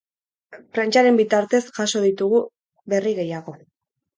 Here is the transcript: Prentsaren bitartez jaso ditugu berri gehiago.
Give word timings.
Prentsaren 0.77 1.19
bitartez 1.19 1.61
jaso 1.81 2.03
ditugu 2.09 2.41
berri 2.95 3.17
gehiago. 3.21 3.59